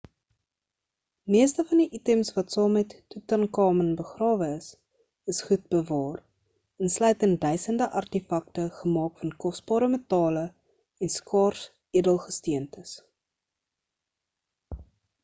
meeste 1.33 1.63
van 1.71 1.81
die 1.81 1.97
items 1.97 2.29
wat 2.37 2.53
saam 2.55 2.71
met 2.77 2.93
tutankhamun 3.15 3.91
begrawe 3.99 4.47
is 4.53 4.69
is 5.33 5.41
goed 5.49 5.67
bewaar 5.75 6.17
insluitend 6.87 7.41
duisende 7.45 7.87
artefakte 8.01 8.65
gemaak 8.81 9.21
van 9.23 9.35
kosbare 9.45 9.89
metale 9.97 10.45
en 11.05 11.13
skaars 11.17 11.67
edelgesteentes 12.01 12.95